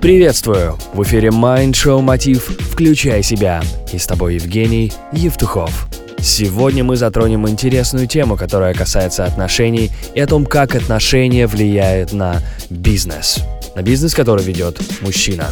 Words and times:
Приветствую! 0.00 0.78
В 0.94 1.02
эфире 1.02 1.30
Mind 1.30 1.72
Show 1.72 2.00
Мотив 2.00 2.44
«Включай 2.70 3.20
себя» 3.24 3.60
и 3.92 3.98
с 3.98 4.06
тобой 4.06 4.36
Евгений 4.36 4.92
Евтухов. 5.10 5.88
Сегодня 6.20 6.84
мы 6.84 6.94
затронем 6.94 7.48
интересную 7.48 8.06
тему, 8.06 8.36
которая 8.36 8.74
касается 8.74 9.24
отношений 9.24 9.90
и 10.14 10.20
о 10.20 10.28
том, 10.28 10.46
как 10.46 10.76
отношения 10.76 11.48
влияют 11.48 12.12
на 12.12 12.40
бизнес. 12.70 13.40
На 13.74 13.82
бизнес, 13.82 14.14
который 14.14 14.44
ведет 14.44 14.80
мужчина. 15.00 15.48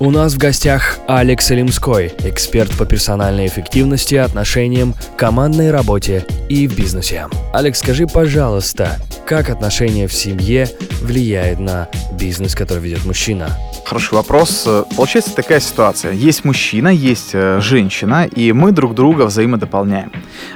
У 0.00 0.12
нас 0.12 0.34
в 0.34 0.38
гостях 0.38 0.98
Алекс 1.08 1.50
Элимской, 1.50 2.12
эксперт 2.20 2.70
по 2.78 2.86
персональной 2.86 3.48
эффективности, 3.48 4.14
отношениям, 4.14 4.94
командной 5.16 5.72
работе 5.72 6.24
и 6.48 6.68
в 6.68 6.76
бизнесе. 6.76 7.26
Алекс, 7.52 7.80
скажи, 7.80 8.06
пожалуйста, 8.06 9.00
как 9.26 9.50
отношения 9.50 10.06
в 10.06 10.14
семье 10.14 10.68
влияет 11.02 11.58
на 11.58 11.88
бизнес, 12.12 12.54
который 12.54 12.78
ведет 12.78 13.04
мужчина? 13.06 13.50
Хороший 13.84 14.14
вопрос. 14.14 14.68
Получается 14.96 15.34
такая 15.34 15.58
ситуация. 15.58 16.12
Есть 16.12 16.44
мужчина, 16.44 16.88
есть 16.88 17.30
э, 17.32 17.60
женщина, 17.60 18.24
и 18.24 18.52
мы 18.52 18.70
друг 18.70 18.94
друга 18.94 19.24
взаимодополняем. 19.24 20.12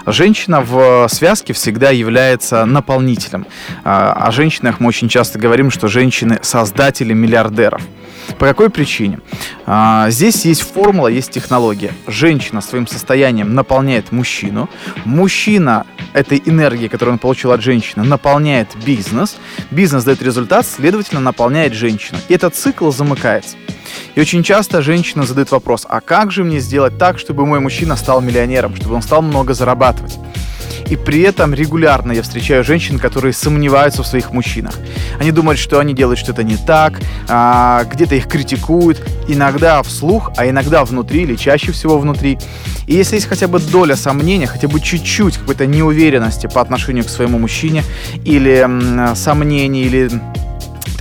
Женщина 0.06 0.60
в 0.60 1.09
связке 1.09 1.52
всегда 1.52 1.90
является 1.90 2.65
наполнителем. 2.65 3.46
А, 3.82 4.12
о 4.12 4.30
женщинах 4.30 4.79
мы 4.79 4.87
очень 4.87 5.09
часто 5.09 5.40
говорим, 5.40 5.73
что 5.73 5.88
женщины 5.88 6.38
создатели 6.43 7.12
миллиардеров. 7.12 7.82
По 8.38 8.46
какой 8.46 8.70
причине? 8.70 9.20
А, 9.66 10.10
здесь 10.10 10.44
есть 10.44 10.62
формула, 10.62 11.08
есть 11.08 11.30
технология. 11.30 11.92
Женщина 12.06 12.60
своим 12.60 12.86
состоянием 12.86 13.54
наполняет 13.54 14.12
мужчину. 14.12 14.68
Мужчина 15.04 15.86
этой 16.12 16.42
энергии, 16.45 16.88
которую 16.88 17.14
он 17.14 17.18
получил 17.18 17.52
от 17.52 17.62
женщины, 17.62 18.04
наполняет 18.04 18.68
бизнес. 18.84 19.37
Бизнес 19.70 20.04
дает 20.04 20.23
результат, 20.23 20.66
следовательно, 20.66 21.20
наполняет 21.20 21.73
женщину. 21.73 22.18
И 22.29 22.34
этот 22.34 22.54
цикл 22.54 22.90
замыкается. 22.90 23.56
И 24.14 24.20
очень 24.20 24.42
часто 24.42 24.82
женщина 24.82 25.24
задает 25.24 25.51
вопрос, 25.51 25.86
а 25.88 26.01
как 26.01 26.30
же 26.30 26.45
мне 26.45 26.60
сделать 26.60 26.98
так, 26.98 27.18
чтобы 27.18 27.46
мой 27.46 27.60
мужчина 27.60 27.96
стал 27.96 28.20
миллионером, 28.20 28.76
чтобы 28.76 28.95
он 28.95 29.02
стал 29.02 29.23
много 29.23 29.54
зарабатывать? 29.54 30.18
И 30.93 30.96
при 30.96 31.23
этом 31.23 31.54
регулярно 31.54 32.12
я 32.12 32.23
встречаю 32.23 32.62
женщин, 32.62 32.98
которые 32.98 33.32
сомневаются 33.32 34.02
в 34.02 34.07
своих 34.07 34.30
мужчинах. 34.30 34.79
Они 35.18 35.30
думают, 35.32 35.59
что 35.59 35.79
они 35.80 35.95
делают 35.95 36.18
что-то 36.18 36.43
не 36.43 36.59
так, 36.59 37.01
а, 37.30 37.85
где-то 37.85 38.15
их 38.15 38.29
критикуют, 38.29 39.02
иногда 39.26 39.82
вслух, 39.82 40.30
а 40.37 40.46
иногда 40.46 40.85
внутри 40.85 41.23
или 41.23 41.35
чаще 41.35 41.73
всего 41.73 41.98
внутри. 41.98 42.38
И 42.87 42.95
если 42.95 43.15
есть 43.15 43.26
хотя 43.26 43.48
бы 43.48 43.59
доля 43.59 43.96
сомнения, 43.96 44.46
хотя 44.46 44.68
бы 44.68 44.80
чуть-чуть 44.80 45.38
какой-то 45.38 45.65
неуверенности 45.65 46.46
по 46.46 46.60
отношению 46.60 47.07
к 47.07 47.09
своему 47.09 47.38
мужчине, 47.38 47.85
или 48.26 49.15
сомнений, 49.15 49.85
или 49.85 50.10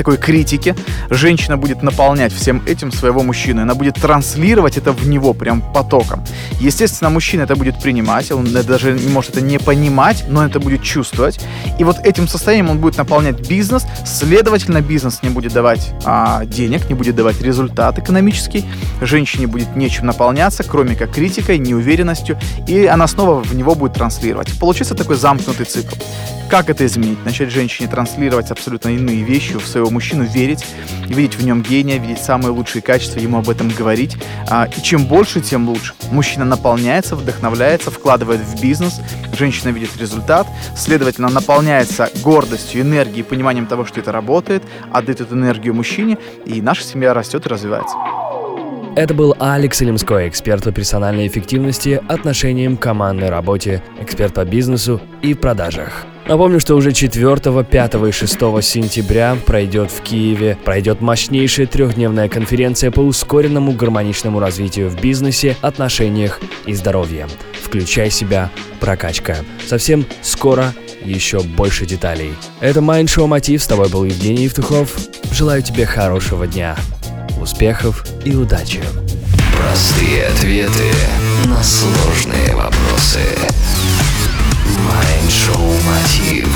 такой 0.02 0.18
критики, 0.18 0.76
женщина 1.12 1.58
будет 1.58 1.84
наполнять 1.84 2.34
всем 2.34 2.64
этим 2.66 2.92
своего 2.92 3.22
мужчину. 3.22 3.62
Она 3.62 3.76
будет 3.76 4.02
транслировать 4.02 4.78
это 4.78 4.94
в 4.94 5.08
него 5.08 5.34
прям 5.34 5.62
потоком. 5.74 6.24
Естественно, 6.60 7.12
мужчина 7.12 7.44
это 7.44 7.56
будет 7.56 7.80
принимать, 7.80 8.32
он 8.32 8.52
даже 8.52 8.94
не 8.94 9.10
может 9.10 9.32
это 9.32 9.42
не 9.42 9.60
понимать, 9.60 10.26
но 10.28 10.44
это 10.44 10.60
будет 10.60 10.82
чувствовать. 10.82 11.40
И 11.78 11.84
вот 11.84 12.00
этим 12.04 12.28
состоянием 12.28 12.72
он 12.72 12.80
будет 12.80 12.98
наполнять 12.98 13.48
бизнес, 13.48 13.86
следовательно, 14.04 14.82
бизнес 14.82 15.22
не 15.22 15.30
будет 15.30 15.54
давать 15.54 15.92
а, 16.04 16.46
денег, 16.46 16.90
не 16.90 16.96
будет 16.96 17.16
давать 17.16 17.40
результат 17.40 18.00
экономический, 18.00 18.66
женщине 19.02 19.46
будет 19.46 19.76
нечем 19.76 20.08
наполняться, 20.08 20.64
кроме 20.64 20.96
как 20.96 21.12
критикой, 21.14 21.60
неуверенностью, 21.60 22.40
и 22.68 22.88
она 22.88 23.06
снова 23.06 23.44
в 23.44 23.54
него 23.54 23.76
будет 23.76 23.94
транслировать. 23.94 24.58
Получится 24.60 24.96
такой 24.96 25.16
замкнутый 25.16 25.68
цикл. 25.68 25.96
Как 26.52 26.70
это 26.70 26.86
изменить? 26.86 27.24
Начать 27.24 27.50
женщине 27.50 27.88
транслировать 27.88 28.52
абсолютно 28.52 28.90
иные 28.90 29.24
вещи 29.24 29.58
в 29.58 29.66
своего 29.66 29.90
мужчину, 29.92 30.24
верить, 30.24 30.66
видеть 31.08 31.36
в 31.36 31.46
нем 31.46 31.62
гения, 31.62 31.98
видеть 31.98 32.24
самые 32.24 32.52
лучшие 32.52 32.82
качества, 32.82 33.20
ему 33.20 33.38
об 33.38 33.50
этом 33.50 33.70
говорить. 33.70 34.18
А, 34.50 34.66
и 34.66 34.82
чем 34.82 35.06
больше, 35.06 35.42
тем 35.42 35.68
лучше. 35.70 35.94
Мужчина 36.12 36.46
наполняется, 36.46 37.16
вдохновляется, 37.16 37.92
вкладывает 37.92 38.42
в 38.42 38.62
бизнес, 38.62 39.00
женщина 39.38 39.70
видит 39.70 39.96
результат, 39.98 40.48
следовательно, 40.76 41.30
наполняется 41.30 42.10
гордостью, 42.24 42.82
энергией, 42.82 43.24
пониманием 43.24 43.68
того, 43.68 43.86
что 43.86 44.00
это 44.00 44.12
работает, 44.12 44.64
отдает 44.92 45.22
эту 45.22 45.36
энергию 45.36 45.74
мужчине, 45.74 46.18
и 46.46 46.62
наша 46.62 46.84
семья 46.84 47.14
растет 47.14 47.46
и 47.46 47.50
развивается. 47.50 47.96
Это 49.02 49.16
был 49.16 49.36
Алекс 49.40 49.82
Илимской, 49.82 50.30
эксперт 50.30 50.64
по 50.64 50.72
персональной 50.72 51.26
эффективности, 51.26 52.00
отношениям, 52.08 52.78
командной 52.78 53.30
работе, 53.30 53.82
эксперт 54.00 54.36
по 54.36 54.46
бизнесу 54.46 55.02
и 55.24 55.34
продажах. 55.34 56.06
Напомню, 56.28 56.60
что 56.60 56.76
уже 56.76 56.92
4, 56.92 57.64
5 57.64 57.96
и 57.96 58.12
6 58.12 58.32
сентября 58.62 59.36
пройдет 59.44 59.90
в 59.90 60.02
Киеве, 60.04 60.56
пройдет 60.64 61.02
мощнейшая 61.02 61.66
трехдневная 61.66 62.30
конференция 62.30 62.92
по 62.92 63.00
ускоренному 63.00 63.72
гармоничному 63.72 64.40
развитию 64.40 64.88
в 64.88 65.02
бизнесе, 65.02 65.58
отношениях 65.62 66.40
и 66.68 66.76
здоровье. 66.76 67.28
Включай 67.60 68.12
себя, 68.12 68.52
прокачка. 68.80 69.38
Совсем 69.66 70.06
скоро 70.22 70.76
еще 71.04 71.40
больше 71.40 71.88
деталей. 71.88 72.36
Это 72.60 72.82
Show 72.82 73.26
Мотив, 73.26 73.64
с 73.64 73.66
тобой 73.66 73.90
был 73.90 74.04
Евгений 74.04 74.44
Евтухов. 74.44 74.96
Желаю 75.32 75.64
тебе 75.64 75.88
хорошего 75.88 76.46
дня, 76.46 76.76
успехов 77.42 78.06
и 78.24 78.36
удачи. 78.36 78.82
Простые 79.58 80.28
ответы 80.28 80.92
на 81.46 81.64
сложные 81.64 82.56
вопросы. 82.56 83.22
Майншоу 84.80 85.74
Мотив. 85.84 86.48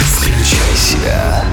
Включай 0.00 0.76
себя. 0.76 1.44